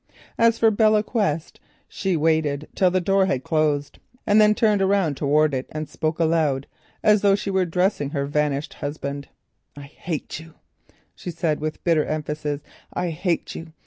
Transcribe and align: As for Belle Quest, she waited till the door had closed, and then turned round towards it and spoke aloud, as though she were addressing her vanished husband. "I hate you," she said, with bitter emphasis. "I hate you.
As 0.35 0.57
for 0.57 0.71
Belle 0.71 1.03
Quest, 1.03 1.59
she 1.87 2.17
waited 2.17 2.67
till 2.73 2.89
the 2.89 2.99
door 2.99 3.27
had 3.27 3.43
closed, 3.43 3.99
and 4.25 4.41
then 4.41 4.55
turned 4.55 4.81
round 4.81 5.15
towards 5.15 5.53
it 5.53 5.67
and 5.71 5.87
spoke 5.87 6.17
aloud, 6.19 6.65
as 7.03 7.21
though 7.21 7.35
she 7.35 7.51
were 7.51 7.61
addressing 7.61 8.09
her 8.09 8.25
vanished 8.25 8.73
husband. 8.73 9.27
"I 9.77 9.83
hate 9.83 10.39
you," 10.39 10.55
she 11.13 11.29
said, 11.29 11.59
with 11.59 11.83
bitter 11.83 12.03
emphasis. 12.03 12.61
"I 12.91 13.11
hate 13.11 13.53
you. 13.53 13.73